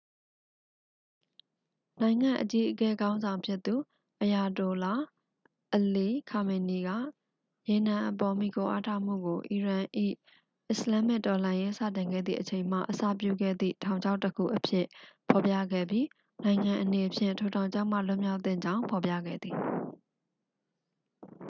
[2.01, 3.75] """နိုင်ငံ့အကြီးအကဲခေါင်းဆောင်ဖြစ်သူ
[4.21, 4.93] အယာတိုလာ
[5.75, 6.89] အလီ ခါမေနီက
[7.69, 9.85] ရေနံအပေါ် မှီခိုအားထားမှုကို အီရန်၏
[10.69, 14.85] အစ္စလာမ္မစ်တော်လှန်ရေးစတင်ခဲ့သည့်အချိန်မှ အစပြုခဲ့သည့် "ထောင်ချောက်တစ်ခု""အဖြစ်
[15.29, 16.07] ဖော်ပြခဲ့ပြီး
[16.43, 19.57] နိုင်ငံအနေဖြင့် ထိုထောင်ချောက်မှ လွတ်မြောက်သင့်ကြောင်း ဖော်ပြခဲ့သည်။""